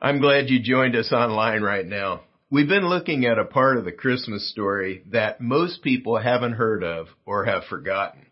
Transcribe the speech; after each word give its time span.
I'm 0.00 0.20
glad 0.20 0.48
you 0.48 0.60
joined 0.60 0.94
us 0.94 1.12
online 1.12 1.60
right 1.62 1.84
now. 1.84 2.20
We've 2.52 2.68
been 2.68 2.88
looking 2.88 3.24
at 3.24 3.40
a 3.40 3.44
part 3.44 3.78
of 3.78 3.84
the 3.84 3.90
Christmas 3.90 4.48
story 4.48 5.02
that 5.10 5.40
most 5.40 5.82
people 5.82 6.16
haven't 6.16 6.52
heard 6.52 6.84
of 6.84 7.08
or 7.26 7.46
have 7.46 7.64
forgotten. 7.64 8.26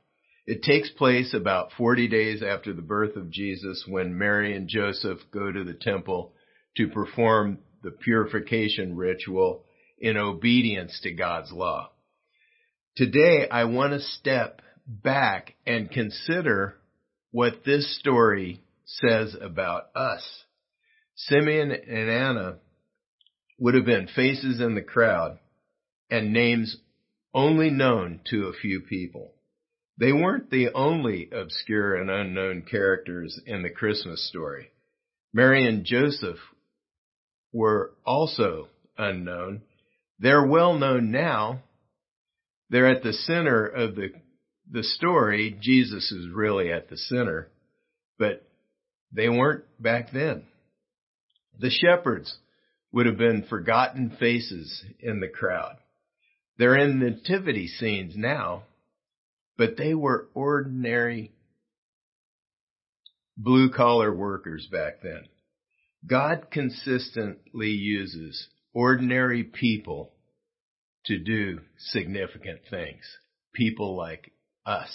It 0.47 0.63
takes 0.63 0.91
place 0.91 1.35
about 1.35 1.73
40 1.77 2.07
days 2.07 2.41
after 2.41 2.73
the 2.73 2.83
birth 2.83 3.17
of 3.17 3.33
Jesus 3.33 3.85
when 3.89 4.17
Mary 4.17 4.55
and 4.55 4.69
Joseph 4.69 5.19
go 5.33 5.51
to 5.51 5.65
the 5.65 5.75
temple 5.75 6.35
to 6.77 6.87
perform 6.87 7.59
the 7.83 7.91
purification 7.91 8.97
ritual 8.97 9.65
in 9.99 10.17
obedience 10.17 11.01
to 11.03 11.13
God's 11.13 11.51
law. 11.51 11.91
Today, 12.97 13.49
I 13.51 13.65
want 13.65 13.93
to 13.93 13.99
step 13.99 14.63
back 14.87 15.55
and 15.67 15.91
consider 15.91 16.77
what 17.33 17.65
this 17.65 17.99
story 17.99 18.63
says 18.85 19.35
about 19.41 19.87
us. 19.97 20.23
Simeon 21.17 21.73
and 21.73 22.11
Anna 22.11 22.59
would 23.59 23.75
have 23.75 23.87
been 23.87 24.09
faces 24.15 24.61
in 24.61 24.75
the 24.75 24.83
crowd 24.83 25.39
and 26.11 26.33
names 26.33 26.77
only 27.35 27.71
known 27.71 28.21
to 28.31 28.47
a 28.47 28.53
few 28.53 28.81
people. 28.81 29.33
They 29.99 30.13
weren't 30.13 30.51
the 30.51 30.69
only 30.75 31.31
obscure 31.31 31.97
and 31.97 32.11
unknown 32.11 32.63
characters 32.71 33.41
in 33.47 33.63
the 33.63 33.71
Christmas 33.71 34.29
story. 34.29 34.71
Mary 35.33 35.67
and 35.67 35.85
Joseph 35.85 36.39
were 37.53 37.93
also 38.05 38.69
unknown. 38.99 39.63
They're 40.19 40.47
well 40.47 40.75
known 40.75 41.11
now. 41.11 41.63
They're 42.69 42.89
at 42.89 43.03
the 43.03 43.13
center 43.13 43.67
of 43.67 43.95
the, 43.95 44.09
the 44.71 44.83
story. 44.83 45.57
Jesus 45.61 46.13
is 46.13 46.29
really 46.31 46.71
at 46.71 46.91
the 46.91 46.97
center, 46.99 47.49
but 48.19 48.47
they 49.13 49.31
weren't 49.31 49.65
back 49.81 50.13
then. 50.13 50.45
The 51.59 51.71
shepherds 51.71 52.37
would 52.93 53.07
have 53.07 53.19
been 53.19 53.45
forgotten 53.49 54.17
faces 54.19 54.85
in 55.01 55.21
the 55.21 55.29
crowd. 55.29 55.77
They're 56.59 56.77
in 56.77 56.99
nativity 56.99 57.67
scenes 57.67 58.15
now, 58.17 58.65
but 59.59 59.77
they 59.77 59.95
were 59.95 60.29
ordinary 60.35 61.33
blue 63.37 63.71
collar 63.71 64.15
workers 64.15 64.67
back 64.71 65.03
then. 65.03 65.25
God 66.07 66.47
consistently 66.51 67.71
uses 67.71 68.49
ordinary 68.73 69.45
people 69.45 70.13
to 71.07 71.19
do 71.19 71.61
significant 71.79 72.61
things. 72.71 73.05
People 73.53 73.97
like 73.97 74.33
us. 74.65 74.91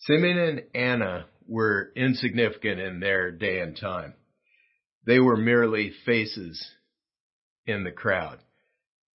Simeon 0.00 0.38
and 0.38 0.62
Anna 0.74 1.26
were 1.46 1.90
insignificant 1.96 2.80
in 2.80 3.00
their 3.00 3.30
day 3.30 3.60
and 3.60 3.76
time. 3.76 4.14
They 5.06 5.18
were 5.18 5.36
merely 5.36 5.92
faces 6.04 6.64
in 7.66 7.84
the 7.84 7.92
crowd. 7.92 8.38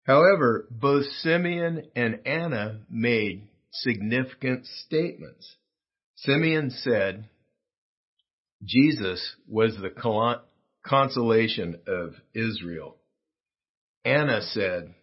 However, 0.04 0.66
both 0.70 1.04
Simeon 1.20 1.84
and 1.94 2.26
Anna 2.26 2.80
made 2.90 3.48
significant 3.72 4.66
statements. 4.84 5.56
Simeon 6.16 6.70
said, 6.70 7.28
Jesus 8.64 9.36
was 9.48 9.76
the 9.76 10.38
consolation 10.84 11.80
of 11.86 12.14
Israel. 12.34 12.96
Anna 14.04 14.42
said 14.42 14.94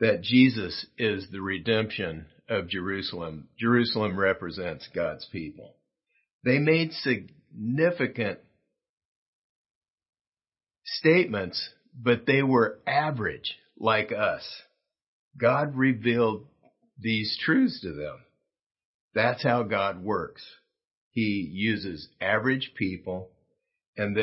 that 0.00 0.22
Jesus 0.22 0.86
is 0.98 1.28
the 1.30 1.40
redemption 1.40 2.26
of 2.48 2.68
Jerusalem. 2.68 3.48
Jerusalem 3.58 4.18
represents 4.18 4.88
God's 4.94 5.26
people. 5.32 5.74
They 6.44 6.58
made 6.58 6.92
significant 6.92 8.38
statements, 10.86 11.70
but 11.94 12.26
they 12.26 12.42
were 12.42 12.78
average 12.86 13.54
like 13.78 14.12
us. 14.12 14.42
God 15.38 15.76
revealed 15.76 16.46
these 16.98 17.36
truths 17.44 17.80
to 17.82 17.92
them. 17.92 18.18
That's 19.14 19.42
how 19.42 19.64
God 19.64 20.02
works. 20.02 20.42
He 21.10 21.48
uses 21.50 22.08
average 22.20 22.72
people 22.76 23.30
and 23.96 24.16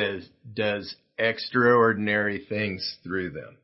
does, 0.54 0.96
extraordinary 1.18 2.44
things 2.48 2.98
through 3.04 3.30
them. 3.30 3.56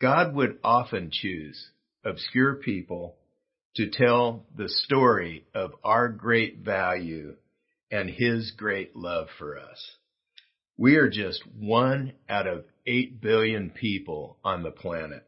God 0.00 0.34
would 0.34 0.58
often 0.64 1.10
choose 1.12 1.70
obscure 2.04 2.54
people 2.56 3.16
to 3.76 3.90
tell 3.90 4.44
the 4.56 4.68
story 4.68 5.44
of 5.54 5.72
our 5.84 6.08
great 6.08 6.58
value 6.58 7.36
and 7.90 8.10
His 8.10 8.52
great 8.56 8.96
love 8.96 9.28
for 9.38 9.58
us. 9.58 9.97
We 10.78 10.94
are 10.94 11.10
just 11.10 11.42
one 11.58 12.12
out 12.28 12.46
of 12.46 12.64
eight 12.86 13.20
billion 13.20 13.70
people 13.70 14.36
on 14.44 14.62
the 14.62 14.70
planet. 14.70 15.24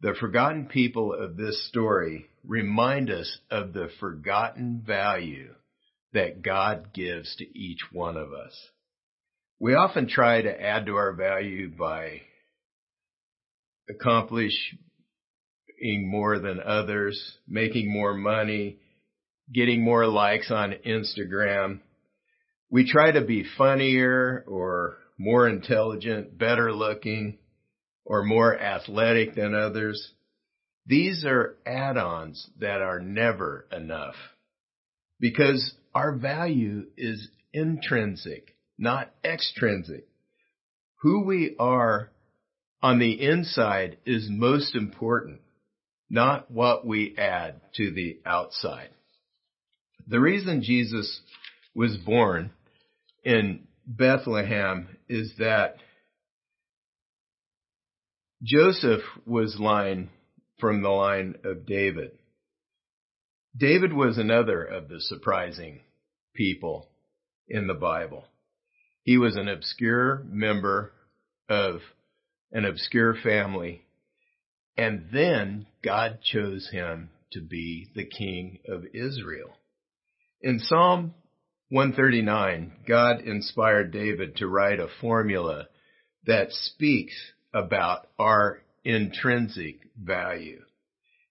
The 0.00 0.14
forgotten 0.18 0.66
people 0.66 1.12
of 1.12 1.36
this 1.36 1.68
story 1.68 2.26
remind 2.42 3.10
us 3.10 3.38
of 3.50 3.74
the 3.74 3.90
forgotten 4.00 4.82
value 4.86 5.54
that 6.14 6.42
God 6.42 6.94
gives 6.94 7.36
to 7.36 7.58
each 7.58 7.80
one 7.92 8.16
of 8.16 8.32
us. 8.32 8.52
We 9.60 9.74
often 9.74 10.08
try 10.08 10.40
to 10.40 10.60
add 10.60 10.86
to 10.86 10.96
our 10.96 11.12
value 11.12 11.70
by 11.70 12.22
accomplishing 13.88 14.78
more 15.82 16.38
than 16.38 16.58
others, 16.58 17.36
making 17.46 17.92
more 17.92 18.14
money, 18.14 18.78
getting 19.52 19.82
more 19.82 20.06
likes 20.06 20.50
on 20.50 20.74
Instagram. 20.86 21.80
We 22.72 22.90
try 22.90 23.12
to 23.12 23.20
be 23.20 23.44
funnier 23.58 24.44
or 24.48 24.96
more 25.18 25.46
intelligent, 25.46 26.38
better 26.38 26.72
looking, 26.72 27.36
or 28.02 28.24
more 28.24 28.58
athletic 28.58 29.34
than 29.34 29.54
others. 29.54 30.12
These 30.86 31.26
are 31.26 31.58
add-ons 31.66 32.48
that 32.60 32.80
are 32.80 32.98
never 32.98 33.66
enough 33.70 34.14
because 35.20 35.74
our 35.94 36.16
value 36.16 36.86
is 36.96 37.28
intrinsic, 37.52 38.56
not 38.78 39.12
extrinsic. 39.22 40.06
Who 41.02 41.24
we 41.26 41.54
are 41.58 42.10
on 42.82 42.98
the 42.98 43.20
inside 43.20 43.98
is 44.06 44.28
most 44.30 44.74
important, 44.74 45.42
not 46.08 46.50
what 46.50 46.86
we 46.86 47.14
add 47.18 47.60
to 47.74 47.90
the 47.90 48.18
outside. 48.24 48.88
The 50.08 50.20
reason 50.20 50.62
Jesus 50.62 51.20
was 51.74 51.98
born 51.98 52.50
in 53.24 53.66
Bethlehem 53.86 54.88
is 55.08 55.32
that 55.38 55.76
Joseph 58.42 59.02
was 59.26 59.58
line 59.58 60.10
from 60.58 60.82
the 60.82 60.88
line 60.88 61.36
of 61.44 61.66
David. 61.66 62.12
David 63.56 63.92
was 63.92 64.18
another 64.18 64.64
of 64.64 64.88
the 64.88 65.00
surprising 65.00 65.80
people 66.34 66.88
in 67.48 67.66
the 67.66 67.74
Bible. 67.74 68.24
He 69.04 69.18
was 69.18 69.36
an 69.36 69.48
obscure 69.48 70.22
member 70.26 70.92
of 71.48 71.80
an 72.50 72.64
obscure 72.64 73.14
family, 73.14 73.84
and 74.76 75.08
then 75.12 75.66
God 75.82 76.20
chose 76.22 76.68
him 76.72 77.10
to 77.32 77.40
be 77.40 77.88
the 77.94 78.06
king 78.06 78.60
of 78.68 78.84
Israel. 78.94 79.56
In 80.40 80.58
Psalm 80.58 81.14
139, 81.72 82.70
God 82.86 83.22
inspired 83.22 83.92
David 83.92 84.36
to 84.36 84.46
write 84.46 84.78
a 84.78 84.88
formula 85.00 85.68
that 86.26 86.52
speaks 86.52 87.14
about 87.54 88.08
our 88.18 88.60
intrinsic 88.84 89.76
value. 89.98 90.60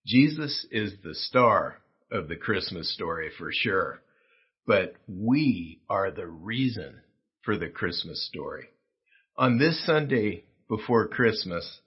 Jesus 0.03 0.66
is 0.72 0.94
the 1.03 1.13
star 1.13 1.78
of 2.12 2.28
the 2.28 2.35
Christmas 2.35 2.91
story 2.91 3.29
for 3.38 3.52
sure, 3.53 4.02
but 4.66 4.96
we 5.07 5.79
are 5.88 6.09
the 6.09 6.25
reason 6.25 7.02
for 7.44 7.56
the 7.56 7.69
Christmas 7.69 8.28
story. 8.28 8.66
On 9.38 9.59
this 9.59 9.85
Sunday 9.85 10.46
before 10.67 11.08
Christmas, 11.08 11.82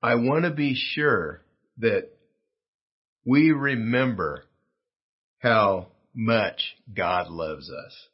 I 0.00 0.14
want 0.14 0.44
to 0.44 0.52
be 0.52 0.76
sure 0.76 1.42
that 1.78 2.08
we 3.26 3.50
remember 3.50 4.44
how 5.40 5.88
much 6.14 6.76
God 6.94 7.28
loves 7.28 7.70
us. 7.70 8.08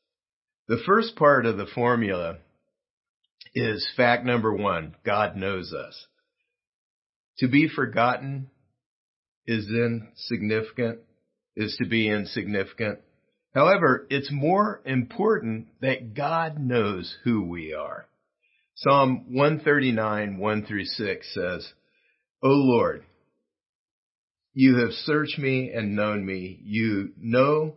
The 0.68 0.82
first 0.84 1.16
part 1.16 1.46
of 1.46 1.56
the 1.56 1.66
formula 1.74 2.38
is 3.54 3.88
fact 3.96 4.24
number 4.24 4.52
one. 4.52 4.96
God 5.04 5.36
knows 5.36 5.72
us. 5.72 6.06
To 7.38 7.48
be 7.48 7.68
forgotten 7.68 8.50
is 9.46 9.68
insignificant, 9.68 10.98
is 11.56 11.76
to 11.80 11.88
be 11.88 12.08
insignificant. 12.08 12.98
However, 13.54 14.06
it's 14.10 14.30
more 14.30 14.82
important 14.84 15.68
that 15.80 16.14
God 16.14 16.58
knows 16.58 17.16
who 17.24 17.44
we 17.44 17.72
are. 17.72 18.06
Psalm 18.74 19.26
139, 19.30 20.38
1 20.38 20.66
through 20.66 20.84
6 20.84 21.34
says, 21.34 21.72
O 22.42 22.48
Lord, 22.48 23.04
you 24.52 24.78
have 24.78 24.92
searched 24.92 25.38
me 25.38 25.70
and 25.74 25.96
known 25.96 26.26
me. 26.26 26.60
You 26.62 27.12
know 27.18 27.76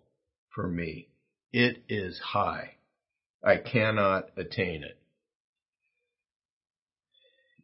for 0.53 0.67
me. 0.67 1.07
It 1.51 1.83
is 1.89 2.19
high. 2.19 2.75
I 3.43 3.57
cannot 3.57 4.29
attain 4.37 4.83
it. 4.83 4.97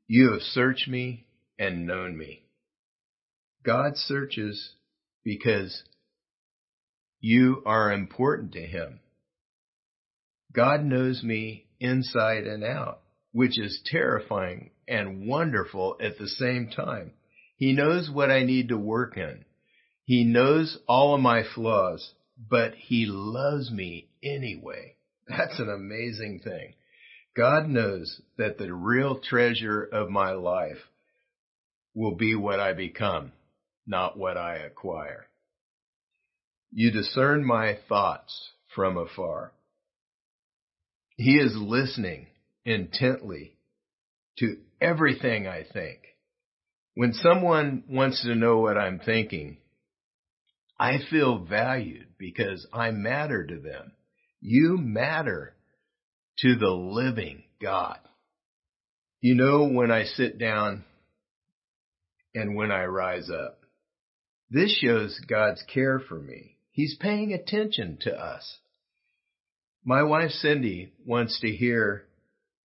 You 0.07 0.31
have 0.31 0.41
searched 0.41 0.87
me 0.87 1.25
and 1.59 1.85
known 1.85 2.17
me. 2.17 2.43
God 3.63 3.97
searches 3.97 4.73
because 5.23 5.83
you 7.19 7.61
are 7.65 7.91
important 7.91 8.53
to 8.53 8.61
him. 8.61 8.99
God 10.53 10.83
knows 10.83 11.23
me 11.23 11.65
inside 11.79 12.47
and 12.47 12.63
out, 12.63 13.01
which 13.33 13.59
is 13.59 13.81
terrifying 13.85 14.71
and 14.87 15.27
wonderful 15.27 15.97
at 16.01 16.17
the 16.17 16.27
same 16.27 16.69
time. 16.69 17.11
He 17.57 17.73
knows 17.73 18.09
what 18.09 18.31
I 18.31 18.43
need 18.43 18.69
to 18.69 18.77
work 18.77 19.17
in. 19.17 19.43
He 20.05 20.23
knows 20.23 20.77
all 20.87 21.13
of 21.13 21.21
my 21.21 21.43
flaws, 21.43 22.13
but 22.37 22.73
he 22.75 23.05
loves 23.07 23.71
me 23.71 24.09
anyway. 24.23 24.95
That's 25.27 25.59
an 25.59 25.69
amazing 25.69 26.41
thing. 26.43 26.73
God 27.35 27.67
knows 27.67 28.21
that 28.37 28.57
the 28.57 28.73
real 28.73 29.19
treasure 29.19 29.83
of 29.83 30.09
my 30.09 30.31
life 30.31 30.77
will 31.93 32.15
be 32.15 32.35
what 32.35 32.59
I 32.59 32.73
become, 32.73 33.31
not 33.85 34.17
what 34.17 34.37
I 34.37 34.55
acquire. 34.55 35.27
You 36.71 36.91
discern 36.91 37.45
my 37.45 37.77
thoughts 37.87 38.51
from 38.75 38.97
afar. 38.97 39.51
He 41.15 41.37
is 41.37 41.55
listening 41.55 42.27
intently 42.65 43.57
to 44.39 44.57
everything 44.79 45.47
I 45.47 45.63
think. 45.71 45.99
When 46.93 47.13
someone 47.13 47.83
wants 47.87 48.23
to 48.23 48.35
know 48.35 48.59
what 48.59 48.77
I'm 48.77 48.99
thinking, 48.99 49.57
I 50.79 50.99
feel 51.09 51.39
valued 51.39 52.07
because 52.17 52.67
I 52.71 52.91
matter 52.91 53.45
to 53.45 53.59
them. 53.59 53.93
You 54.41 54.77
matter 54.77 55.55
to 56.39 56.55
the 56.55 56.69
living 56.69 57.43
God. 57.61 57.99
You 59.19 59.35
know 59.35 59.67
when 59.67 59.91
I 59.91 60.03
sit 60.03 60.37
down 60.37 60.83
and 62.35 62.55
when 62.55 62.71
I 62.71 62.85
rise 62.85 63.29
up. 63.29 63.61
This 64.49 64.77
shows 64.77 65.19
God's 65.27 65.63
care 65.63 65.99
for 65.99 66.19
me. 66.19 66.57
He's 66.71 66.95
paying 66.99 67.33
attention 67.33 67.97
to 68.01 68.13
us. 68.13 68.59
My 69.83 70.03
wife 70.03 70.31
Cindy 70.31 70.93
wants 71.05 71.39
to 71.39 71.49
hear 71.49 72.05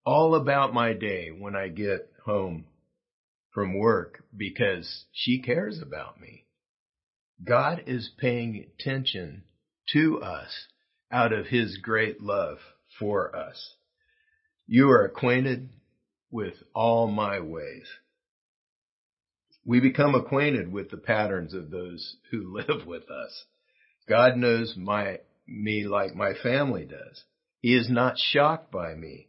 all 0.05 0.35
about 0.35 0.73
my 0.73 0.93
day 0.93 1.29
when 1.29 1.55
I 1.55 1.69
get 1.69 2.11
home 2.25 2.65
from 3.53 3.77
work 3.77 4.23
because 4.35 5.05
she 5.13 5.41
cares 5.41 5.81
about 5.81 6.19
me. 6.19 6.45
God 7.43 7.83
is 7.87 8.11
paying 8.17 8.65
attention 8.79 9.43
to 9.93 10.21
us 10.21 10.67
out 11.11 11.33
of 11.33 11.47
his 11.47 11.77
great 11.77 12.21
love 12.21 12.57
for 12.99 13.35
us. 13.35 13.75
You 14.67 14.89
are 14.91 15.05
acquainted 15.05 15.69
with 16.29 16.53
all 16.73 17.07
my 17.07 17.39
ways. 17.39 17.87
We 19.65 19.79
become 19.79 20.15
acquainted 20.15 20.71
with 20.71 20.89
the 20.89 20.97
patterns 20.97 21.53
of 21.53 21.69
those 21.69 22.15
who 22.31 22.55
live 22.67 22.85
with 22.85 23.09
us. 23.09 23.45
God 24.07 24.37
knows 24.37 24.75
my, 24.77 25.19
me 25.47 25.85
like 25.85 26.15
my 26.15 26.33
family 26.41 26.85
does. 26.85 27.23
He 27.59 27.75
is 27.75 27.89
not 27.89 28.17
shocked 28.17 28.71
by 28.71 28.95
me. 28.95 29.27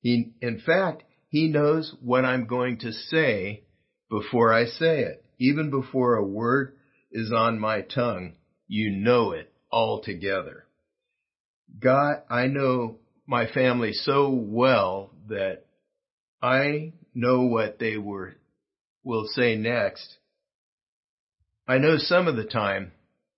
He, 0.00 0.32
in 0.40 0.60
fact, 0.60 1.02
he 1.28 1.48
knows 1.48 1.94
what 2.00 2.24
I'm 2.24 2.46
going 2.46 2.78
to 2.78 2.92
say 2.92 3.64
before 4.08 4.52
I 4.52 4.66
say 4.66 5.00
it. 5.00 5.24
Even 5.38 5.70
before 5.70 6.14
a 6.14 6.24
word 6.24 6.75
is 7.10 7.32
on 7.32 7.58
my 7.58 7.82
tongue, 7.82 8.34
you 8.66 8.90
know 8.90 9.32
it 9.32 9.52
altogether. 9.70 10.64
God, 11.80 12.22
I 12.30 12.46
know 12.46 12.96
my 13.26 13.46
family 13.46 13.92
so 13.92 14.30
well 14.30 15.10
that 15.28 15.64
I 16.40 16.92
know 17.14 17.42
what 17.42 17.78
they 17.78 17.96
were 17.96 18.36
will 19.02 19.26
say 19.26 19.56
next. 19.56 20.16
I 21.68 21.78
know 21.78 21.96
some 21.96 22.28
of 22.28 22.36
the 22.36 22.44
time, 22.44 22.92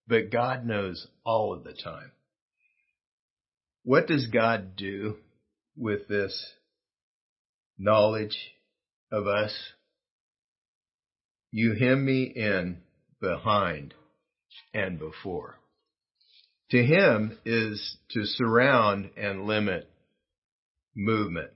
but 0.07 0.31
God 0.31 0.65
knows 0.67 1.07
all 1.25 1.53
of 1.53 1.65
the 1.65 1.75
time. 1.75 2.13
What 3.85 4.07
does 4.07 4.27
God 4.27 4.77
do 4.77 5.17
with 5.77 6.09
this 6.09 6.53
knowledge 7.79 8.37
of 9.13 9.27
us? 9.27 9.55
You 11.51 11.75
hem 11.75 12.05
me 12.05 12.25
in 12.25 12.79
behind 13.21 13.95
and 14.75 14.99
before. 14.99 15.59
To 16.71 16.85
him 16.85 17.39
is 17.45 17.97
to 18.11 18.25
surround 18.25 19.11
and 19.17 19.47
limit 19.47 19.89
movement. 20.95 21.51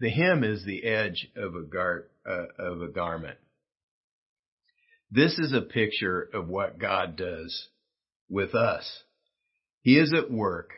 The 0.00 0.10
hem 0.10 0.44
is 0.44 0.64
the 0.64 0.84
edge 0.84 1.28
of 1.36 1.54
a, 1.54 1.62
gar- 1.62 2.04
uh, 2.28 2.46
of 2.58 2.82
a 2.82 2.88
garment. 2.88 3.38
This 5.10 5.38
is 5.38 5.52
a 5.52 5.60
picture 5.60 6.28
of 6.32 6.48
what 6.48 6.78
God 6.78 7.16
does 7.16 7.68
with 8.28 8.54
us. 8.54 9.02
He 9.82 9.98
is 9.98 10.12
at 10.12 10.30
work 10.30 10.70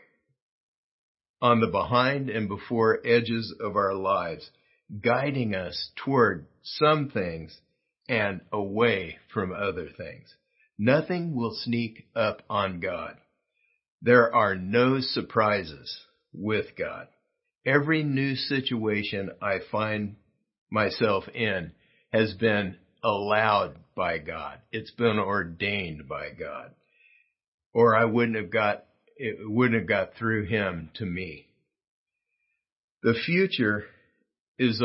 on 1.41 1.61
the 1.61 1.67
behind 1.67 2.29
and 2.29 2.49
before 2.49 3.01
edges 3.05 3.55
of 3.61 3.77
our 3.77 3.95
lives, 3.95 4.51
guiding 5.03 5.55
us 5.55 5.91
toward 6.05 6.47
some 6.63 7.11
things 7.11 7.59
and 8.09 8.41
away 8.53 9.19
from 9.33 9.53
other 9.53 9.89
things. 9.97 10.35
Nothing 10.79 11.35
will 11.35 11.55
sneak 11.55 12.07
up 12.15 12.43
on 12.49 12.81
God. 12.81 13.17
There 14.03 14.35
are 14.35 14.55
no 14.55 15.01
surprises 15.01 15.99
with 16.33 16.77
God. 16.79 17.09
Every 17.65 18.05
new 18.05 18.37
situation 18.37 19.31
I 19.43 19.59
find 19.73 20.17
myself 20.71 21.25
in 21.35 21.73
has 22.13 22.35
been 22.35 22.77
allowed 23.03 23.77
by 23.97 24.19
God. 24.19 24.59
It's 24.71 24.91
been 24.93 25.19
ordained 25.19 26.09
by 26.09 26.31
God. 26.31 26.73
Or 27.73 27.97
I 27.97 28.05
wouldn't 28.05 28.37
have 28.37 28.51
got, 28.51 28.85
it 29.17 29.39
wouldn't 29.41 29.81
have 29.81 29.89
got 29.89 30.15
through 30.19 30.47
him 30.47 30.91
to 30.95 31.05
me. 31.05 31.47
The 33.03 33.15
future 33.15 33.85
is 34.59 34.81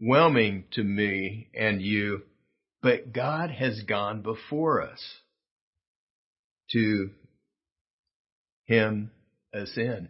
overwhelming 0.00 0.64
to 0.72 0.82
me 0.82 1.48
and 1.54 1.80
you, 1.80 2.22
but 2.82 3.12
God 3.12 3.50
has 3.50 3.82
gone 3.82 4.22
before 4.22 4.82
us 4.82 5.02
to 6.72 7.10
him 8.66 9.10
us 9.54 9.72
in. 9.76 10.08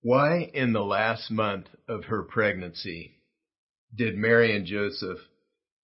Why 0.00 0.50
in 0.54 0.72
the 0.72 0.84
last 0.84 1.30
month 1.30 1.66
of 1.88 2.04
her 2.04 2.22
pregnancy 2.22 3.16
did 3.94 4.16
Mary 4.16 4.56
and 4.56 4.64
Joseph 4.64 5.18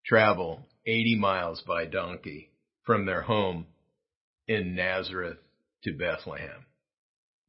travel 0.05 0.65
80 0.85 1.17
miles 1.17 1.61
by 1.67 1.85
donkey 1.85 2.49
from 2.83 3.05
their 3.05 3.21
home 3.21 3.67
in 4.47 4.75
Nazareth 4.75 5.37
to 5.83 5.91
Bethlehem? 5.91 6.65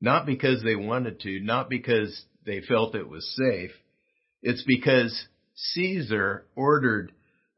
Not 0.00 0.26
because 0.26 0.62
they 0.62 0.76
wanted 0.76 1.20
to, 1.20 1.40
not 1.40 1.70
because 1.70 2.24
they 2.44 2.60
felt 2.60 2.94
it 2.94 3.08
was 3.08 3.36
safe. 3.36 3.70
It's 4.42 4.64
because 4.64 5.26
Caesar 5.54 6.46
ordered 6.54 7.12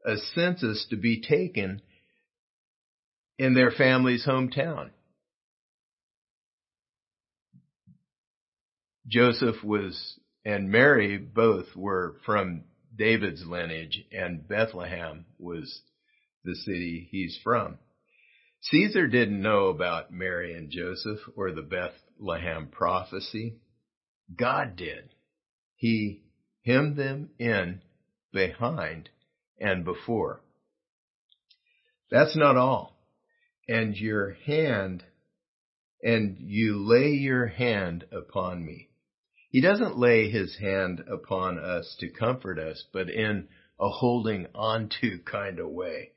a 0.05 0.17
census 0.33 0.85
to 0.89 0.97
be 0.97 1.21
taken 1.21 1.81
in 3.37 3.53
their 3.53 3.71
family's 3.71 4.25
hometown. 4.25 4.91
Joseph 9.07 9.63
was, 9.63 10.19
and 10.45 10.69
Mary 10.69 11.17
both 11.17 11.75
were 11.75 12.15
from 12.25 12.63
David's 12.95 13.45
lineage, 13.45 14.03
and 14.11 14.47
Bethlehem 14.47 15.25
was 15.39 15.81
the 16.43 16.55
city 16.55 17.07
he's 17.11 17.37
from. 17.43 17.79
Caesar 18.61 19.07
didn't 19.07 19.41
know 19.41 19.67
about 19.67 20.11
Mary 20.11 20.53
and 20.53 20.69
Joseph 20.69 21.19
or 21.35 21.51
the 21.51 21.61
Bethlehem 21.61 22.67
prophecy. 22.67 23.55
God 24.35 24.75
did. 24.75 25.09
He 25.75 26.23
hemmed 26.65 26.97
them 26.97 27.29
in 27.39 27.81
behind 28.31 29.09
and 29.59 29.83
before. 29.85 30.41
That's 32.11 32.35
not 32.35 32.57
all. 32.57 32.95
and 33.69 33.95
your 33.95 34.31
hand, 34.47 35.03
and 36.01 36.35
you 36.39 36.75
lay 36.77 37.09
your 37.09 37.45
hand 37.45 38.03
upon 38.11 38.65
me. 38.65 38.89
He 39.51 39.61
doesn't 39.61 39.97
lay 39.97 40.29
his 40.29 40.57
hand 40.57 41.03
upon 41.07 41.59
us 41.59 41.95
to 41.99 42.09
comfort 42.09 42.57
us, 42.57 42.83
but 42.91 43.09
in 43.09 43.47
a 43.79 43.89
holding 43.89 44.47
onto 44.55 45.21
kind 45.23 45.59
of 45.59 45.69
way. 45.69 46.11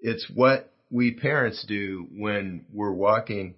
It's 0.00 0.30
what 0.34 0.72
we 0.90 1.14
parents 1.14 1.64
do 1.68 2.06
when 2.16 2.64
we're 2.72 2.92
walking 2.92 3.56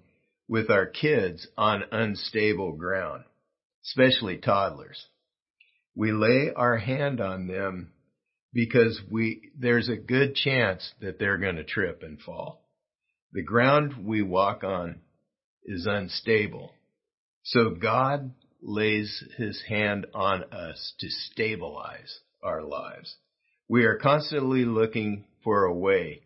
with 0.49 0.69
our 0.71 0.87
kids 0.87 1.47
on 1.57 1.85
unstable 1.93 2.73
ground, 2.73 3.25
especially 3.85 4.39
toddlers. 4.39 5.07
We 5.99 6.13
lay 6.13 6.53
our 6.55 6.77
hand 6.77 7.21
on 7.21 7.49
them 7.49 7.91
because 8.53 9.01
we, 9.11 9.51
there's 9.59 9.89
a 9.89 9.97
good 9.97 10.37
chance 10.37 10.93
that 11.01 11.19
they're 11.19 11.39
going 11.39 11.57
to 11.57 11.65
trip 11.65 12.05
and 12.05 12.21
fall. 12.21 12.65
The 13.33 13.43
ground 13.43 14.07
we 14.07 14.23
walk 14.23 14.63
on 14.63 15.01
is 15.65 15.89
unstable. 15.91 16.71
So 17.43 17.71
God 17.71 18.31
lays 18.63 19.25
his 19.39 19.61
hand 19.69 20.07
on 20.15 20.45
us 20.53 20.95
to 21.01 21.09
stabilize 21.11 22.21
our 22.45 22.63
lives. 22.63 23.17
We 23.69 23.85
are 23.85 23.99
constantly 23.99 24.65
looking 24.65 25.25
for 25.43 25.65
a 25.65 25.75
way 25.75 26.23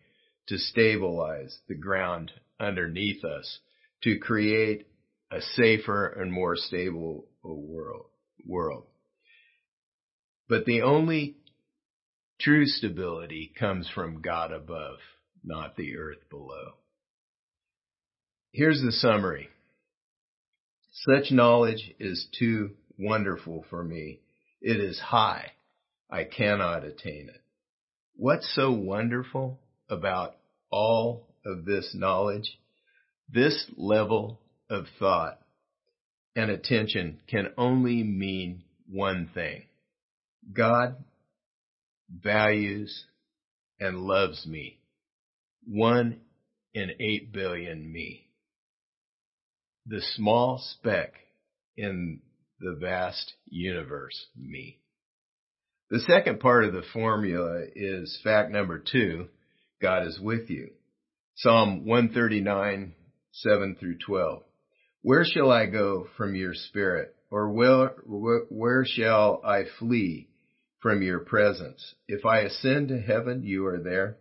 to 0.48 0.58
stabilize 0.58 1.56
the 1.66 1.76
ground 1.76 2.30
underneath 2.60 3.24
us 3.24 3.60
to 4.02 4.18
create 4.18 4.86
a 5.30 5.40
safer 5.40 6.08
and 6.08 6.30
more 6.30 6.56
stable 6.56 7.24
world. 7.42 8.04
world. 8.46 8.84
But 10.52 10.66
the 10.66 10.82
only 10.82 11.36
true 12.38 12.66
stability 12.66 13.54
comes 13.58 13.88
from 13.88 14.20
God 14.20 14.52
above, 14.52 14.98
not 15.42 15.76
the 15.76 15.96
earth 15.96 16.28
below. 16.28 16.74
Here's 18.52 18.82
the 18.82 18.92
summary. 18.92 19.48
Such 20.90 21.30
knowledge 21.30 21.94
is 21.98 22.28
too 22.38 22.72
wonderful 22.98 23.64
for 23.70 23.82
me. 23.82 24.20
It 24.60 24.78
is 24.78 25.00
high. 25.00 25.52
I 26.10 26.24
cannot 26.24 26.84
attain 26.84 27.30
it. 27.30 27.40
What's 28.16 28.54
so 28.54 28.72
wonderful 28.72 29.58
about 29.88 30.36
all 30.70 31.28
of 31.46 31.64
this 31.64 31.94
knowledge? 31.94 32.58
This 33.26 33.70
level 33.78 34.38
of 34.68 34.84
thought 34.98 35.38
and 36.36 36.50
attention 36.50 37.20
can 37.26 37.54
only 37.56 38.02
mean 38.02 38.64
one 38.86 39.30
thing. 39.32 39.62
God 40.50 40.96
values 42.10 43.04
and 43.80 43.98
loves 43.98 44.46
me. 44.46 44.78
One 45.66 46.20
in 46.74 46.92
eight 47.00 47.32
billion 47.32 47.90
me. 47.90 48.28
The 49.86 50.02
small 50.14 50.58
speck 50.58 51.14
in 51.76 52.20
the 52.60 52.76
vast 52.80 53.32
universe 53.48 54.26
me. 54.36 54.78
The 55.90 56.00
second 56.00 56.40
part 56.40 56.64
of 56.64 56.72
the 56.72 56.84
formula 56.92 57.64
is 57.74 58.18
fact 58.24 58.50
number 58.50 58.78
two. 58.78 59.28
God 59.80 60.06
is 60.06 60.18
with 60.20 60.48
you. 60.48 60.70
Psalm 61.36 61.84
139, 61.84 62.94
7 63.32 63.76
through 63.78 63.98
12. 63.98 64.42
Where 65.02 65.24
shall 65.24 65.50
I 65.50 65.66
go 65.66 66.06
from 66.16 66.34
your 66.34 66.54
spirit? 66.54 67.14
Or 67.30 67.50
where, 67.50 67.94
where 68.48 68.84
shall 68.84 69.40
I 69.44 69.64
flee 69.78 70.28
from 70.82 71.00
your 71.00 71.20
presence. 71.20 71.94
If 72.08 72.26
I 72.26 72.40
ascend 72.40 72.88
to 72.88 73.00
heaven, 73.00 73.44
you 73.44 73.64
are 73.66 73.78
there. 73.78 74.18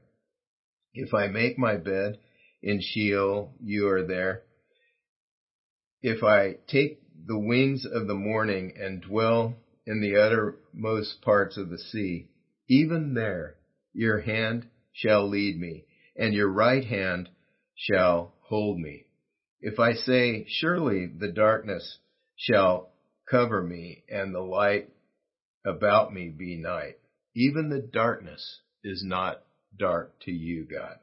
If 0.94 1.14
I 1.14 1.28
make 1.28 1.58
my 1.58 1.78
bed 1.78 2.20
in 2.62 2.80
Sheol, 2.82 3.54
you 3.60 3.88
are 3.90 4.06
there. 4.06 4.44
If 6.04 6.24
I 6.24 6.58
take 6.68 7.02
the 7.26 7.40
wings 7.40 7.86
of 7.92 8.08
the 8.08 8.16
morning 8.16 8.74
and 8.80 9.02
dwell 9.02 9.56
in 9.86 10.02
the 10.02 10.16
uttermost 10.18 11.22
parts 11.22 11.58
of 11.58 11.70
the 11.70 11.80
sea, 11.80 12.30
even 12.68 13.16
there 13.16 13.56
your 13.94 14.20
hand 14.22 14.68
shall 14.94 15.28
lead 15.28 15.60
me, 15.60 15.86
and 16.16 16.34
your 16.34 16.50
right 16.50 16.86
hand 16.86 17.30
shall 17.76 18.34
hold 18.42 18.80
me. 18.80 19.06
If 19.62 19.80
I 19.80 19.94
say, 19.94 20.46
surely 20.48 21.08
the 21.08 21.32
darkness 21.32 22.00
shall 22.36 22.92
cover 23.30 23.62
me, 23.64 24.04
and 24.10 24.34
the 24.34 24.42
light 24.42 24.90
about 25.66 26.14
me 26.14 26.30
be 26.30 26.58
night. 26.58 26.98
Even 27.36 27.70
the 27.70 27.82
darkness 27.82 28.62
is 28.84 29.04
not 29.06 29.44
dark 29.78 30.14
to 30.22 30.32
you, 30.32 30.66
God. 30.66 30.98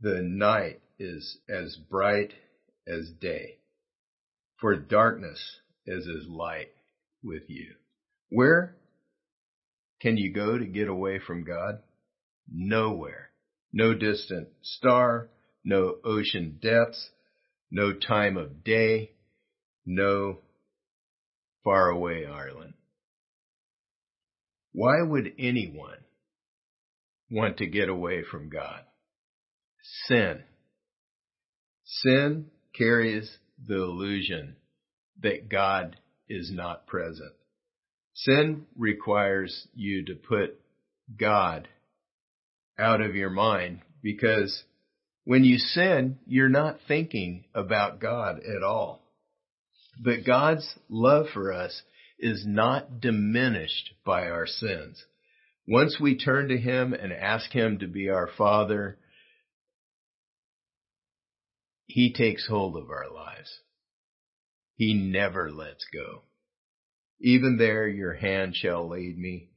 The 0.00 0.22
night 0.22 0.80
is 0.98 1.38
as 1.48 1.76
bright 1.90 2.32
as 2.86 3.10
day. 3.20 3.58
For 4.60 4.76
darkness 4.76 5.40
is 5.86 6.08
as 6.08 6.28
light 6.28 6.70
with 7.22 7.42
you. 7.48 7.74
Where 8.30 8.76
can 10.00 10.16
you 10.16 10.32
go 10.32 10.58
to 10.58 10.64
get 10.64 10.88
away 10.88 11.18
from 11.18 11.44
God? 11.44 11.80
Nowhere. 12.50 13.30
No 13.72 13.94
distant 13.94 14.48
star, 14.62 15.28
no 15.64 15.96
ocean 16.04 16.58
depths, 16.62 17.10
no 17.70 17.92
time 17.92 18.36
of 18.36 18.64
day, 18.64 19.12
no 19.84 20.38
faraway 21.64 22.24
island. 22.24 22.74
Why 24.78 25.02
would 25.02 25.32
anyone 25.40 25.98
want 27.32 27.56
to 27.56 27.66
get 27.66 27.88
away 27.88 28.22
from 28.22 28.48
God? 28.48 28.82
Sin. 30.06 30.44
Sin 31.84 32.46
carries 32.76 33.28
the 33.66 33.74
illusion 33.74 34.54
that 35.20 35.48
God 35.48 35.96
is 36.28 36.52
not 36.54 36.86
present. 36.86 37.32
Sin 38.14 38.66
requires 38.76 39.66
you 39.74 40.04
to 40.04 40.14
put 40.14 40.60
God 41.18 41.66
out 42.78 43.00
of 43.00 43.16
your 43.16 43.30
mind 43.30 43.80
because 44.00 44.62
when 45.24 45.42
you 45.42 45.58
sin, 45.58 46.20
you're 46.24 46.48
not 46.48 46.78
thinking 46.86 47.46
about 47.52 47.98
God 47.98 48.42
at 48.44 48.62
all. 48.62 49.02
But 50.00 50.24
God's 50.24 50.72
love 50.88 51.26
for 51.34 51.52
us 51.52 51.82
is 52.18 52.44
not 52.46 53.00
diminished 53.00 53.94
by 54.04 54.28
our 54.28 54.46
sins. 54.46 55.04
Once 55.66 55.98
we 56.00 56.16
turn 56.16 56.48
to 56.48 56.58
Him 56.58 56.92
and 56.92 57.12
ask 57.12 57.50
Him 57.50 57.78
to 57.78 57.86
be 57.86 58.08
our 58.08 58.28
Father, 58.38 58.98
He 61.86 62.12
takes 62.12 62.46
hold 62.46 62.76
of 62.76 62.90
our 62.90 63.12
lives. 63.12 63.60
He 64.76 64.94
never 64.94 65.50
lets 65.50 65.84
go. 65.92 66.22
Even 67.20 67.56
there 67.58 67.88
your 67.88 68.14
hand 68.14 68.54
shall 68.54 68.88
lead 68.88 69.18
me, 69.18 69.50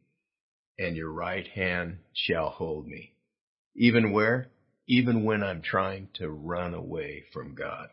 and 0.80 0.96
your 0.96 1.12
right 1.12 1.48
hand 1.48 2.00
shall 2.14 2.50
hold 2.50 2.88
me. 2.88 3.14
Even 3.76 4.12
where? 4.12 4.48
Even 4.88 5.24
when 5.24 5.44
I'm 5.44 5.62
trying 5.62 6.10
to 6.16 6.28
run 6.28 6.74
away 6.74 7.24
from 7.32 7.56
God. 7.56 7.90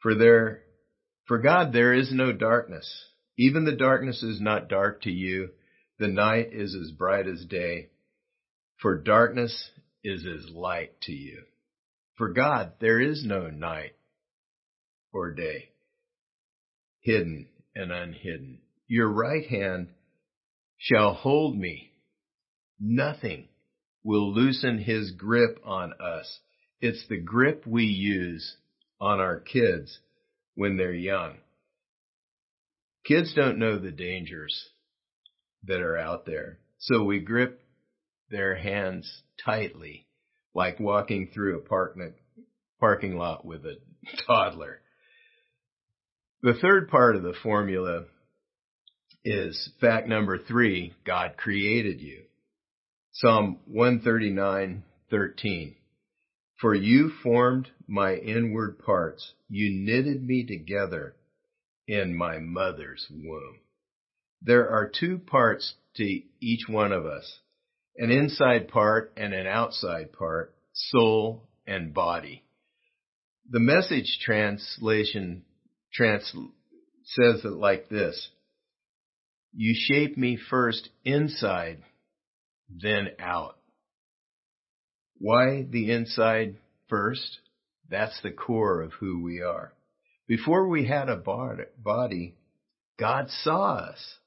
For 0.00 0.14
there 0.14 0.63
for 1.26 1.38
God 1.38 1.72
there 1.72 1.94
is 1.94 2.12
no 2.12 2.32
darkness. 2.32 2.88
Even 3.38 3.64
the 3.64 3.76
darkness 3.76 4.22
is 4.22 4.40
not 4.40 4.68
dark 4.68 5.02
to 5.02 5.10
you. 5.10 5.50
The 5.98 6.08
night 6.08 6.48
is 6.52 6.74
as 6.74 6.90
bright 6.92 7.26
as 7.26 7.44
day. 7.44 7.88
For 8.80 8.98
darkness 8.98 9.70
is 10.02 10.26
as 10.26 10.50
light 10.50 11.00
to 11.02 11.12
you. 11.12 11.42
For 12.16 12.32
God 12.32 12.74
there 12.80 13.00
is 13.00 13.24
no 13.24 13.48
night 13.48 13.92
or 15.12 15.32
day, 15.32 15.70
hidden 17.00 17.48
and 17.74 17.90
unhidden. 17.90 18.60
Your 18.86 19.08
right 19.08 19.46
hand 19.46 19.88
shall 20.76 21.14
hold 21.14 21.56
me. 21.56 21.92
Nothing 22.78 23.48
will 24.02 24.32
loosen 24.32 24.78
his 24.78 25.12
grip 25.12 25.58
on 25.64 25.92
us. 25.94 26.40
It's 26.80 27.06
the 27.08 27.20
grip 27.20 27.66
we 27.66 27.84
use 27.84 28.56
on 29.00 29.20
our 29.20 29.40
kids 29.40 29.98
when 30.54 30.76
they're 30.76 30.92
young. 30.92 31.36
Kids 33.04 33.34
don't 33.34 33.58
know 33.58 33.78
the 33.78 33.90
dangers 33.90 34.70
that 35.64 35.80
are 35.80 35.98
out 35.98 36.26
there. 36.26 36.58
So 36.78 37.04
we 37.04 37.20
grip 37.20 37.60
their 38.30 38.54
hands 38.54 39.22
tightly, 39.44 40.06
like 40.54 40.80
walking 40.80 41.30
through 41.32 41.58
a 41.58 41.62
park, 41.62 41.96
parking 42.80 43.16
lot 43.16 43.44
with 43.44 43.64
a 43.64 43.76
toddler. 44.26 44.80
The 46.42 46.54
third 46.60 46.88
part 46.88 47.16
of 47.16 47.22
the 47.22 47.34
formula 47.42 48.04
is 49.24 49.70
fact 49.80 50.08
number 50.08 50.38
three, 50.38 50.92
God 51.06 51.36
created 51.36 52.00
you. 52.00 52.22
Psalm 53.12 53.58
139:13. 53.72 55.74
For 56.60 56.74
you 56.74 57.10
formed 57.22 57.70
my 57.86 58.14
inward 58.14 58.78
parts. 58.78 59.34
You 59.48 59.70
knitted 59.70 60.22
me 60.22 60.44
together 60.46 61.16
in 61.86 62.14
my 62.14 62.38
mother's 62.38 63.06
womb. 63.10 63.60
There 64.40 64.68
are 64.68 64.88
two 64.88 65.18
parts 65.18 65.74
to 65.96 66.20
each 66.40 66.68
one 66.68 66.92
of 66.92 67.06
us, 67.06 67.40
an 67.96 68.10
inside 68.10 68.68
part 68.68 69.12
and 69.16 69.32
an 69.32 69.46
outside 69.46 70.12
part, 70.12 70.54
soul 70.72 71.48
and 71.66 71.94
body. 71.94 72.44
The 73.50 73.60
message 73.60 74.18
translation 74.22 75.44
trans, 75.92 76.32
says 77.04 77.44
it 77.44 77.52
like 77.52 77.88
this. 77.88 78.28
You 79.52 79.74
shape 79.76 80.16
me 80.16 80.36
first 80.36 80.88
inside, 81.04 81.82
then 82.68 83.10
out. 83.18 83.56
Why 85.18 85.62
the 85.62 85.90
inside 85.90 86.56
first? 86.88 87.38
That's 87.88 88.20
the 88.22 88.32
core 88.32 88.82
of 88.82 88.92
who 88.94 89.22
we 89.22 89.40
are. 89.42 89.72
Before 90.26 90.68
we 90.68 90.86
had 90.86 91.08
a 91.08 91.16
body, 91.16 92.34
God 92.98 93.30
saw 93.30 93.74
us. 93.74 94.18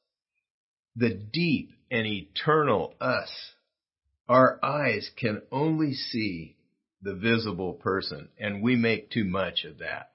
The 0.96 1.14
deep 1.14 1.72
and 1.90 2.06
eternal 2.06 2.96
us. 3.00 3.30
Our 4.30 4.60
eyes 4.64 5.10
can 5.16 5.42
only 5.52 5.94
see 5.94 6.56
the 7.02 7.16
visible 7.16 7.74
person, 7.74 8.30
and 8.40 8.62
we 8.62 8.76
make 8.76 9.10
too 9.10 9.24
much 9.24 9.64
of 9.64 9.80
that. 9.80 10.12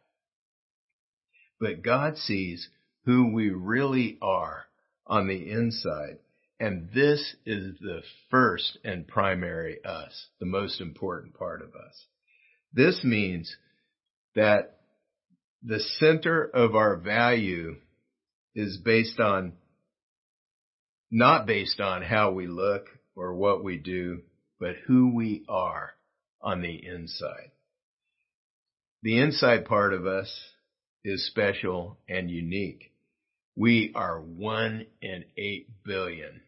But 1.58 1.82
God 1.82 2.18
sees 2.18 2.68
who 3.04 3.32
we 3.32 3.50
really 3.50 4.18
are 4.20 4.66
on 5.06 5.28
the 5.28 5.50
inside, 5.50 6.18
and 6.62 6.90
this 6.94 7.34
is 7.44 7.74
the 7.80 8.02
first 8.30 8.78
and 8.84 9.08
primary 9.08 9.84
us, 9.84 10.28
the 10.38 10.46
most 10.46 10.80
important 10.80 11.34
part 11.34 11.60
of 11.60 11.70
us. 11.70 12.06
This 12.72 13.02
means 13.02 13.56
that 14.36 14.78
the 15.64 15.80
center 15.80 16.44
of 16.44 16.76
our 16.76 16.98
value 16.98 17.74
is 18.54 18.78
based 18.78 19.18
on, 19.18 19.54
not 21.10 21.48
based 21.48 21.80
on 21.80 22.00
how 22.00 22.30
we 22.30 22.46
look 22.46 22.86
or 23.16 23.34
what 23.34 23.64
we 23.64 23.78
do, 23.78 24.20
but 24.60 24.76
who 24.86 25.12
we 25.12 25.44
are 25.48 25.94
on 26.40 26.62
the 26.62 26.80
inside. 26.86 27.50
The 29.02 29.18
inside 29.18 29.64
part 29.64 29.94
of 29.94 30.06
us 30.06 30.32
is 31.04 31.26
special 31.26 31.98
and 32.08 32.30
unique. 32.30 32.92
We 33.56 33.90
are 33.96 34.20
one 34.20 34.86
in 35.02 35.24
eight 35.36 35.66
billion 35.84 36.40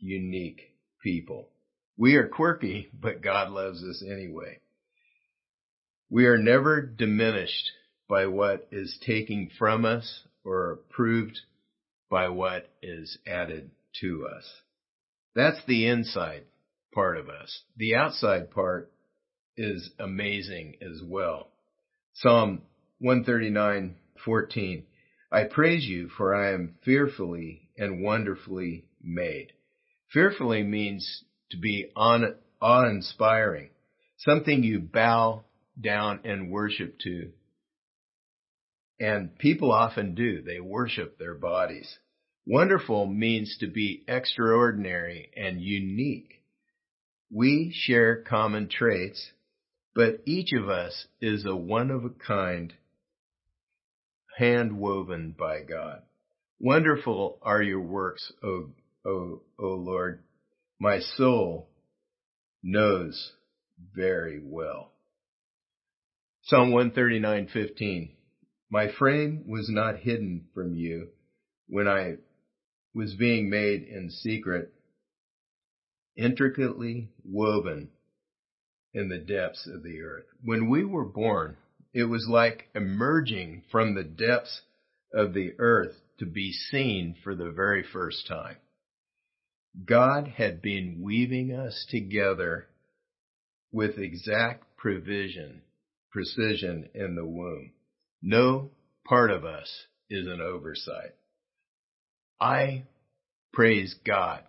unique 0.00 0.74
people. 1.02 1.48
We 1.96 2.16
are 2.16 2.28
quirky, 2.28 2.90
but 2.98 3.22
God 3.22 3.50
loves 3.50 3.82
us 3.84 4.02
anyway. 4.06 4.58
We 6.08 6.26
are 6.26 6.38
never 6.38 6.80
diminished 6.80 7.70
by 8.08 8.26
what 8.26 8.66
is 8.72 8.98
taken 9.06 9.50
from 9.58 9.84
us 9.84 10.24
or 10.44 10.72
approved 10.72 11.38
by 12.10 12.28
what 12.28 12.68
is 12.82 13.18
added 13.26 13.70
to 14.00 14.26
us. 14.26 14.44
That's 15.34 15.64
the 15.66 15.86
inside 15.86 16.44
part 16.92 17.16
of 17.16 17.28
us. 17.28 17.62
The 17.76 17.94
outside 17.94 18.50
part 18.50 18.90
is 19.56 19.90
amazing 19.98 20.76
as 20.82 21.00
well. 21.04 21.52
Psalm 22.14 22.62
139:14 23.02 24.84
I 25.32 25.44
praise 25.44 25.86
you 25.86 26.08
for 26.08 26.34
I 26.34 26.52
am 26.52 26.74
fearfully 26.82 27.68
and 27.78 28.02
wonderfully 28.02 28.86
made. 29.00 29.52
Fearfully 30.12 30.62
means 30.62 31.24
to 31.50 31.56
be 31.56 31.90
awe-inspiring, 31.94 33.70
something 34.18 34.64
you 34.64 34.80
bow 34.80 35.44
down 35.80 36.20
and 36.24 36.50
worship 36.50 36.98
to. 37.00 37.32
And 38.98 39.38
people 39.38 39.72
often 39.72 40.14
do. 40.14 40.42
They 40.42 40.60
worship 40.60 41.16
their 41.18 41.34
bodies. 41.34 41.98
Wonderful 42.44 43.06
means 43.06 43.56
to 43.60 43.68
be 43.68 44.04
extraordinary 44.08 45.30
and 45.36 45.60
unique. 45.60 46.42
We 47.30 47.72
share 47.72 48.22
common 48.22 48.68
traits, 48.68 49.30
but 49.94 50.20
each 50.26 50.52
of 50.52 50.68
us 50.68 51.06
is 51.20 51.46
a 51.46 51.54
one 51.54 51.90
of 51.90 52.04
a 52.04 52.10
kind, 52.10 52.74
hand 54.36 54.78
woven 54.78 55.34
by 55.38 55.62
God. 55.62 56.02
Wonderful 56.58 57.38
are 57.42 57.62
your 57.62 57.80
works, 57.80 58.32
O, 58.42 58.70
o, 59.04 59.42
o 59.58 59.66
Lord. 59.66 60.22
My 60.78 61.00
soul 61.00 61.68
knows 62.62 63.32
very 63.94 64.40
well. 64.42 64.92
Psalm 66.42 66.70
139:15 66.70 68.10
My 68.70 68.90
frame 68.92 69.44
was 69.46 69.68
not 69.68 69.98
hidden 69.98 70.46
from 70.54 70.74
you 70.74 71.08
when 71.68 71.86
I 71.86 72.16
was 72.94 73.14
being 73.14 73.50
made 73.50 73.82
in 73.82 74.10
secret, 74.10 74.72
intricately 76.16 77.10
woven 77.24 77.90
in 78.92 79.08
the 79.08 79.18
depths 79.18 79.66
of 79.66 79.82
the 79.82 80.00
earth. 80.00 80.26
When 80.42 80.68
we 80.68 80.84
were 80.84 81.04
born, 81.04 81.56
it 81.92 82.04
was 82.04 82.26
like 82.28 82.68
emerging 82.74 83.62
from 83.70 83.94
the 83.94 84.04
depths 84.04 84.62
of 85.12 85.34
the 85.34 85.54
earth 85.58 85.94
to 86.18 86.26
be 86.26 86.52
seen 86.52 87.16
for 87.22 87.34
the 87.34 87.50
very 87.50 87.82
first 87.82 88.26
time. 88.26 88.56
God 89.84 90.28
had 90.28 90.60
been 90.60 91.00
weaving 91.02 91.52
us 91.52 91.86
together 91.90 92.66
with 93.72 93.98
exact 93.98 94.76
provision 94.76 95.62
precision 96.10 96.88
in 96.94 97.14
the 97.14 97.24
womb. 97.24 97.72
No 98.22 98.70
part 99.04 99.30
of 99.30 99.44
us 99.44 99.70
is 100.08 100.26
an 100.26 100.40
oversight. 100.40 101.14
I 102.40 102.84
praise 103.52 103.94
God 104.04 104.42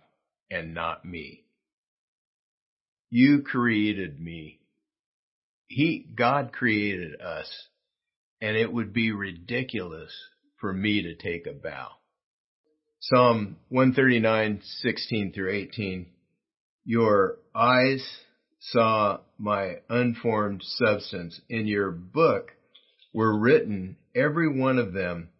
and 0.50 0.74
not 0.74 1.04
me. 1.04 1.44
You 3.10 3.42
created 3.42 4.20
me. 4.20 4.60
He, 5.68 6.06
God 6.14 6.52
created 6.52 7.20
us 7.20 7.48
and 8.40 8.56
it 8.56 8.72
would 8.72 8.92
be 8.92 9.12
ridiculous 9.12 10.12
for 10.58 10.72
me 10.72 11.02
to 11.02 11.14
take 11.14 11.46
a 11.46 11.52
bow. 11.52 11.90
Psalm 13.06 13.56
139, 13.70 14.60
16 14.62 15.32
through 15.32 15.50
18. 15.50 16.06
Your 16.84 17.38
eyes 17.52 18.20
saw 18.60 19.18
my 19.36 19.78
unformed 19.88 20.62
substance. 20.62 21.40
In 21.48 21.66
your 21.66 21.90
book 21.90 22.52
were 23.12 23.36
written, 23.36 23.96
every 24.14 24.48
one 24.48 24.78
of 24.78 24.92
them, 24.92 25.30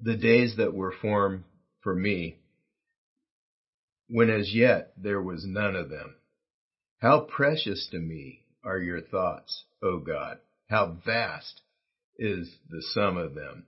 the 0.00 0.16
days 0.16 0.56
that 0.56 0.74
were 0.74 0.92
formed 1.00 1.44
for 1.82 1.94
me, 1.94 2.40
when 4.08 4.28
as 4.28 4.52
yet 4.52 4.92
there 4.96 5.22
was 5.22 5.44
none 5.46 5.76
of 5.76 5.90
them. 5.90 6.16
How 6.98 7.20
precious 7.20 7.86
to 7.92 8.00
me 8.00 8.40
are 8.64 8.80
your 8.80 9.00
thoughts, 9.00 9.64
O 9.80 10.00
God. 10.00 10.38
How 10.68 10.98
vast 11.06 11.60
is 12.18 12.52
the 12.68 12.82
sum 12.94 13.16
of 13.16 13.36
them. 13.36 13.66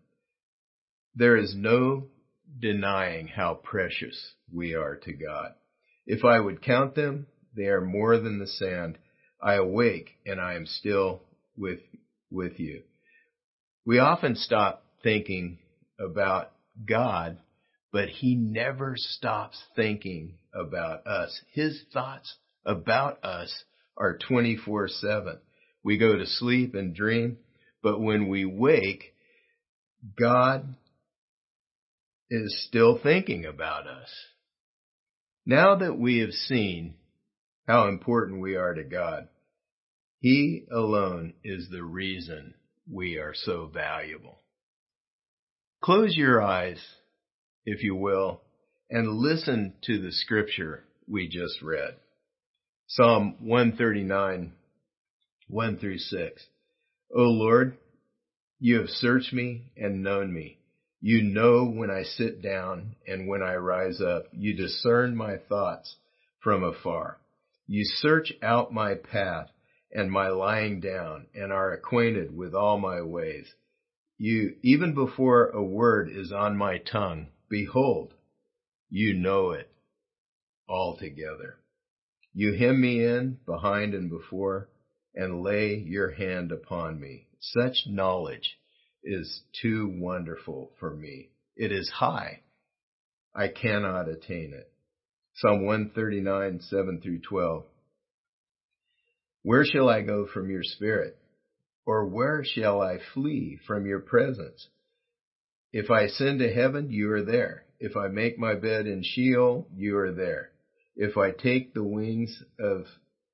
There 1.15 1.37
is 1.37 1.55
no 1.55 2.09
denying 2.59 3.29
how 3.29 3.55
precious 3.55 4.35
we 4.53 4.75
are 4.75 4.97
to 4.97 5.13
God. 5.13 5.53
If 6.07 6.25
I 6.25 6.41
would 6.41 6.63
count 6.63 6.95
them, 6.95 7.27
they 7.57 7.67
are 7.67 7.81
more 7.81 8.19
than 8.19 8.39
the 8.39 8.47
sand. 8.47 8.99
I 9.43 9.55
awake 9.55 10.11
and 10.27 10.41
I 10.41 10.55
am 10.55 10.67
still 10.67 11.23
with, 11.57 11.81
with 12.31 12.59
you. 12.59 12.83
We 13.87 13.99
often 13.99 14.37
stop 14.37 14.85
thinking 15.03 15.59
about 15.99 16.53
God, 16.87 17.39
but 17.93 18.09
he 18.09 18.35
never 18.35 18.95
stops 18.97 19.63
thinking 19.75 20.39
about 20.55 21.07
us. 21.07 21.41
His 21.53 21.83
thoughts 21.93 22.37
about 22.65 23.25
us 23.25 23.65
are 23.97 24.19
24 24.19 24.89
7. 24.89 25.39
We 25.83 25.99
go 25.99 26.17
to 26.17 26.27
sleep 26.27 26.75
and 26.75 26.95
dream, 26.95 27.39
but 27.83 28.01
when 28.01 28.29
we 28.29 28.45
wake, 28.45 29.15
God 30.19 30.75
is 32.31 32.65
still 32.69 32.99
thinking 33.03 33.45
about 33.45 33.87
us. 33.87 34.09
Now 35.45 35.77
that 35.77 35.99
we 35.99 36.19
have 36.19 36.31
seen 36.31 36.95
how 37.67 37.89
important 37.89 38.41
we 38.41 38.57
are 38.57 38.75
to 38.75 38.85
God. 38.85 39.29
He 40.21 40.67
alone 40.71 41.35
is 41.43 41.69
the 41.71 41.83
reason 41.83 42.55
we 42.91 43.17
are 43.17 43.35
so 43.35 43.71
valuable. 43.73 44.39
Close 45.83 46.17
your 46.17 46.43
eyes, 46.43 46.81
if 47.65 47.83
you 47.83 47.95
will, 47.95 48.43
and 48.91 49.19
listen 49.19 49.75
to 49.85 50.01
the 50.01 50.13
scripture 50.13 50.85
we 51.09 51.29
just 51.29 51.63
read. 51.63 51.97
Psalm 52.87 53.37
139, 53.41 54.53
1 55.49 55.79
through 55.79 55.99
6. 55.99 56.47
O 57.17 57.23
Lord, 57.23 57.79
you 58.59 58.79
have 58.81 58.89
searched 58.89 59.33
me 59.33 59.73
and 59.77 60.03
known 60.03 60.33
me. 60.33 60.60
You 61.01 61.23
know 61.23 61.65
when 61.65 61.91
I 61.91 62.03
sit 62.03 62.43
down 62.43 62.97
and 63.07 63.27
when 63.27 63.43
I 63.43 63.55
rise 63.55 64.01
up. 64.01 64.25
You 64.33 64.55
discern 64.55 65.17
my 65.17 65.39
thoughts 65.39 65.97
from 66.41 66.63
afar. 66.63 67.19
You 67.67 67.85
search 67.85 68.33
out 68.43 68.73
my 68.73 68.95
path 68.95 69.51
and 69.93 70.11
my 70.11 70.29
lying 70.29 70.81
down 70.81 71.27
and 71.35 71.53
are 71.53 71.73
acquainted 71.73 72.37
with 72.37 72.55
all 72.55 72.79
my 72.79 73.01
ways. 73.01 73.55
You, 74.19 74.57
even 74.63 74.95
before 74.95 75.49
a 75.49 75.63
word 75.63 76.11
is 76.11 76.33
on 76.33 76.57
my 76.57 76.79
tongue, 76.79 77.29
behold, 77.49 78.15
you 78.91 79.15
know 79.15 79.53
it 79.53 79.73
altogether. 80.69 81.57
You 82.35 82.53
hem 82.53 82.81
me 82.81 83.05
in 83.05 83.39
behind 83.47 83.95
and 83.95 84.11
before. 84.11 84.69
and 85.15 85.43
lay 85.43 85.75
your 85.75 86.11
hand 86.13 86.53
upon 86.53 87.01
me. 87.01 87.27
Such 87.41 87.87
knowledge 87.87 88.60
is 89.05 89.43
too 89.61 89.93
wonderful 89.99 90.73
for 90.79 90.95
me. 90.95 91.31
It 91.57 91.73
is 91.73 91.91
high. 91.91 92.41
I 93.35 93.49
cannot 93.49 94.09
attain 94.09 94.53
it. 94.55 94.71
Psalm 95.35 95.65
139, 95.65 96.61
7 96.61 97.01
through 97.01 97.21
12. 97.21 97.65
Where 99.43 99.65
shall 99.65 99.89
I 99.89 100.03
go 100.03 100.27
from 100.27 100.51
your 100.51 100.63
spirit? 100.63 101.17
Or 101.87 102.05
where 102.07 102.45
shall 102.45 102.83
I 102.83 102.99
flee 103.15 103.59
from 103.67 103.87
your 103.87 104.01
presence? 104.01 104.69
If 105.73 105.91
I 105.91 106.03
ascend 106.03 106.41
to 106.41 106.53
heaven, 106.53 106.91
you 106.91 107.11
are 107.13 107.23
there. 107.23 107.65
If 107.79 107.97
I 107.97 108.09
make 108.09 108.39
my 108.39 108.55
bed 108.55 108.87
in 108.87 109.03
Sheol, 109.03 109.67
you 109.75 109.97
are 109.99 110.13
there. 110.13 110.51
If 110.97 111.17
I 111.17 111.31
take 111.31 111.73
the 111.73 111.85
wings 111.85 112.43
of 112.59 112.85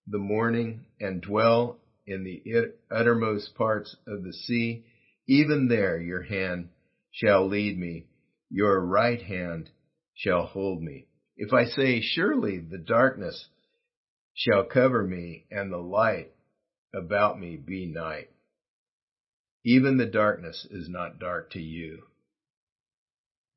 the 0.07 0.19
morning 0.19 0.85
and 1.01 1.21
dwell 1.21 1.79
in 2.07 2.23
the 2.23 2.43
uttermost 2.91 3.55
parts 3.57 3.97
of 4.07 4.23
the 4.23 4.33
sea, 4.33 4.85
even 5.27 5.69
there 5.69 6.01
your 6.01 6.23
hand 6.23 6.69
shall 7.11 7.49
lead 7.49 7.79
me, 7.79 8.07
your 8.51 8.81
right 8.81 9.21
hand 9.21 9.71
shall 10.15 10.47
hold 10.47 10.83
me. 10.83 11.07
If 11.37 11.53
I 11.53 11.65
say, 11.65 12.01
surely 12.01 12.59
the 12.59 12.79
darkness 12.79 13.49
shall 14.35 14.65
cover 14.65 15.03
me 15.03 15.47
and 15.51 15.73
the 15.73 15.79
light 15.79 16.33
about 16.95 17.39
me 17.39 17.57
be 17.57 17.87
night. 17.87 18.31
Even 19.65 19.97
the 19.97 20.07
darkness 20.07 20.67
is 20.71 20.89
not 20.89 21.19
dark 21.19 21.51
to 21.51 21.61
you. 21.61 22.05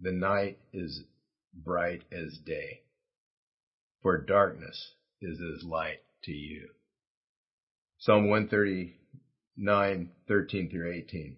The 0.01 0.11
night 0.11 0.57
is 0.73 1.03
bright 1.53 2.03
as 2.11 2.37
day, 2.45 2.81
for 4.01 4.17
darkness 4.17 4.93
is 5.21 5.39
as 5.39 5.63
light 5.63 5.99
to 6.23 6.31
you. 6.31 6.69
Psalm 7.99 8.29
139, 8.29 10.09
13 10.27 10.69
through 10.69 10.93
18. 10.93 11.37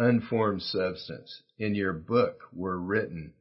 unformed 0.00 0.62
substance. 0.62 1.42
In 1.58 1.74
your 1.74 1.92
book 1.92 2.40
were 2.52 2.80
written, 2.80 3.34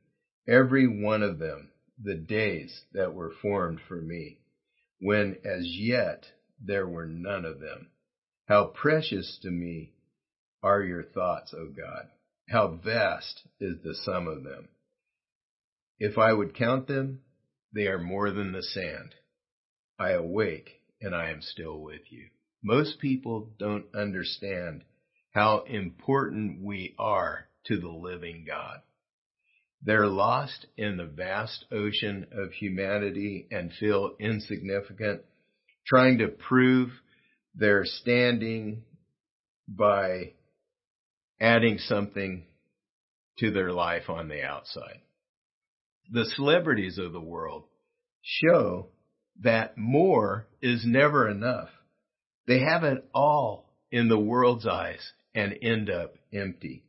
every 0.48 0.88
one 0.88 1.24
of 1.24 1.40
them, 1.40 1.72
the 2.04 2.16
days 2.16 2.84
that 2.94 3.14
were 3.14 3.32
formed 3.42 3.80
for 3.88 4.02
me, 4.02 4.40
when 5.00 5.38
as 5.46 5.66
yet 5.66 6.26
there 6.60 6.88
were 6.88 7.08
none 7.08 7.46
of 7.46 7.62
them. 7.62 7.88
How 8.48 8.66
precious 8.66 9.40
to 9.44 9.50
me 9.50 9.94
are 10.62 10.84
your 10.84 11.04
thoughts, 11.04 11.54
O 11.54 11.68
God. 11.68 12.10
How 12.50 12.80
vast 12.84 13.44
is 13.62 13.78
the 13.82 13.96
sum 13.96 14.28
of 14.28 14.44
them. 14.44 14.68
If 16.00 16.18
I 16.18 16.34
would 16.34 16.56
count 16.56 16.88
them, 16.88 17.22
they 17.74 17.88
are 17.88 18.00
more 18.00 18.32
than 18.32 18.52
the 18.52 18.64
sand. 18.64 19.16
I 19.98 20.12
awake 20.12 20.82
and 21.02 21.16
I 21.16 21.30
am 21.30 21.42
still 21.42 21.80
with 21.80 22.02
you. 22.10 22.28
Most 22.62 23.00
people 23.00 23.52
don't 23.58 23.86
understand 23.96 24.84
how 25.32 25.64
important 25.68 26.64
we 26.64 26.96
are 26.98 27.48
to 27.66 27.80
the 27.80 27.90
living 27.90 28.46
God. 28.48 28.82
They're 29.82 30.08
lost 30.08 30.66
in 30.76 30.98
the 30.98 31.06
vast 31.06 31.66
ocean 31.72 32.28
of 32.32 32.52
humanity 32.52 33.48
and 33.50 33.72
feel 33.80 34.16
insignificant, 34.20 35.22
trying 35.88 36.18
to 36.18 36.28
prove 36.28 36.90
they're 37.56 37.86
standing 37.86 38.84
by 39.68 40.34
adding 41.40 41.78
something 41.78 42.46
to 43.38 43.52
their 43.52 43.72
life 43.72 44.10
on 44.10 44.28
the 44.28 44.44
outside. 44.44 45.00
The 46.12 46.26
celebrities 46.36 46.98
of 46.98 47.14
the 47.14 47.22
world 47.22 47.66
show 48.22 48.88
that 49.42 49.78
more 49.78 50.48
is 50.62 50.84
never 50.86 51.30
enough. 51.30 51.70
They 52.48 52.60
have 52.60 52.84
it 52.84 53.08
all 53.14 53.70
in 53.92 54.10
the 54.10 54.20
world's 54.20 54.68
eyes 54.68 55.14
and 55.34 55.58
end 55.62 55.90
up 55.90 56.16
empty. 56.34 56.84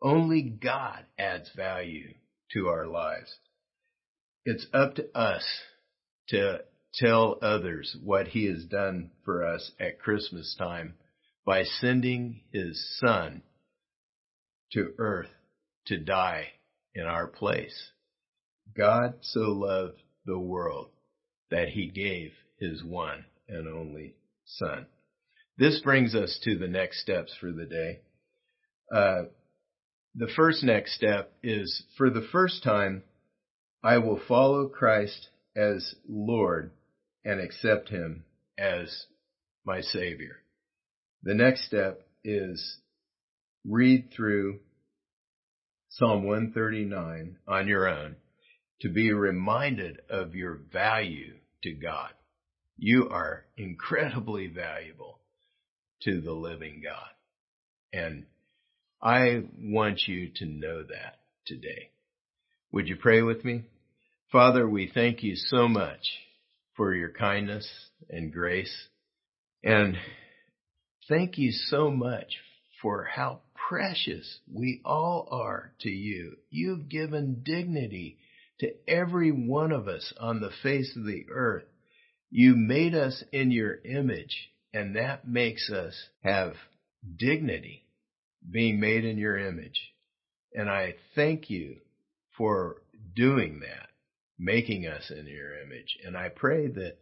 Only 0.00 0.42
God 0.42 1.04
adds 1.18 1.50
value 1.56 2.14
to 2.52 2.68
our 2.68 2.86
lives. 2.86 3.34
It's 4.44 4.66
up 4.72 4.94
to 4.96 5.16
us 5.16 5.44
to 6.28 6.60
tell 6.94 7.38
others 7.42 7.96
what 8.02 8.28
he 8.28 8.46
has 8.46 8.64
done 8.64 9.10
for 9.24 9.44
us 9.44 9.72
at 9.78 9.98
Christmas 9.98 10.54
time 10.58 10.94
by 11.44 11.64
sending 11.64 12.40
his 12.52 12.98
son 12.98 13.42
to 14.72 14.92
earth 14.98 15.30
to 15.86 15.98
die 15.98 16.48
in 16.94 17.04
our 17.04 17.26
place. 17.26 17.90
God 18.76 19.14
so 19.22 19.40
loved 19.40 20.02
the 20.26 20.38
world 20.38 20.90
that 21.50 21.68
he 21.68 21.88
gave 21.88 22.32
his 22.58 22.84
one 22.84 23.24
and 23.48 23.66
only 23.66 24.14
son. 24.44 24.86
This 25.58 25.80
brings 25.80 26.14
us 26.14 26.38
to 26.44 26.56
the 26.56 26.68
next 26.68 27.02
steps 27.02 27.34
for 27.40 27.50
the 27.50 27.66
day. 27.66 28.00
Uh, 28.94 29.22
the 30.14 30.28
first 30.36 30.62
next 30.62 30.94
step 30.94 31.32
is 31.42 31.82
for 31.96 32.10
the 32.10 32.26
first 32.30 32.62
time, 32.62 33.02
I 33.82 33.98
will 33.98 34.20
follow 34.28 34.68
Christ 34.68 35.28
as 35.56 35.96
Lord 36.08 36.70
and 37.24 37.40
accept 37.40 37.88
him 37.88 38.24
as 38.56 39.06
my 39.64 39.80
Savior. 39.80 40.36
The 41.24 41.34
next 41.34 41.66
step 41.66 42.06
is 42.22 42.78
read 43.64 44.10
through 44.14 44.60
Psalm 45.88 46.24
139 46.24 47.36
on 47.48 47.66
your 47.66 47.88
own 47.88 48.14
to 48.82 48.88
be 48.88 49.12
reminded 49.12 50.02
of 50.08 50.36
your 50.36 50.60
value 50.72 51.34
to 51.64 51.72
God. 51.72 52.10
You 52.76 53.08
are 53.10 53.44
incredibly 53.56 54.46
valuable 54.46 55.17
to 56.02 56.20
the 56.20 56.32
living 56.32 56.82
God. 56.84 57.10
And 57.92 58.26
I 59.02 59.44
want 59.58 60.02
you 60.06 60.30
to 60.36 60.46
know 60.46 60.82
that 60.82 61.20
today. 61.46 61.90
Would 62.72 62.88
you 62.88 62.96
pray 62.96 63.22
with 63.22 63.44
me? 63.44 63.64
Father, 64.30 64.68
we 64.68 64.90
thank 64.92 65.22
you 65.22 65.36
so 65.36 65.68
much 65.68 66.00
for 66.76 66.94
your 66.94 67.10
kindness 67.10 67.68
and 68.10 68.32
grace. 68.32 68.88
And 69.64 69.96
thank 71.08 71.38
you 71.38 71.50
so 71.52 71.90
much 71.90 72.36
for 72.82 73.04
how 73.04 73.40
precious 73.68 74.38
we 74.52 74.80
all 74.84 75.28
are 75.30 75.72
to 75.80 75.90
you. 75.90 76.36
You've 76.50 76.88
given 76.88 77.42
dignity 77.42 78.18
to 78.60 78.72
every 78.86 79.30
one 79.30 79.72
of 79.72 79.88
us 79.88 80.12
on 80.20 80.40
the 80.40 80.50
face 80.62 80.94
of 80.96 81.04
the 81.04 81.26
earth. 81.30 81.64
You 82.30 82.54
made 82.56 82.94
us 82.94 83.24
in 83.32 83.50
your 83.50 83.78
image, 83.84 84.50
and 84.72 84.96
that 84.96 85.26
makes 85.26 85.70
us 85.70 85.94
have 86.22 86.54
dignity 87.16 87.84
being 88.50 88.80
made 88.80 89.04
in 89.04 89.18
your 89.18 89.38
image. 89.38 89.92
And 90.54 90.68
I 90.68 90.94
thank 91.14 91.50
you 91.50 91.76
for 92.36 92.76
doing 93.14 93.60
that, 93.60 93.88
making 94.38 94.86
us 94.86 95.10
in 95.10 95.26
your 95.26 95.60
image. 95.60 95.96
And 96.04 96.16
I 96.16 96.28
pray 96.28 96.68
that 96.68 96.96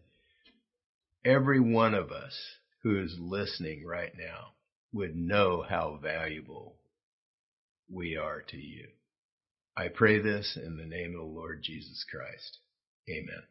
every 1.24 1.60
one 1.60 1.94
of 1.94 2.10
us 2.10 2.36
who 2.82 3.02
is 3.02 3.16
listening 3.18 3.84
right 3.84 4.12
now 4.16 4.52
would 4.92 5.16
know 5.16 5.64
how 5.68 5.98
valuable 6.02 6.76
we 7.90 8.16
are 8.16 8.42
to 8.48 8.56
you. 8.56 8.88
I 9.76 9.88
pray 9.88 10.20
this 10.20 10.56
in 10.56 10.76
the 10.76 10.86
name 10.86 11.14
of 11.14 11.20
the 11.20 11.34
Lord 11.34 11.62
Jesus 11.62 12.04
Christ. 12.10 12.58
Amen. 13.10 13.42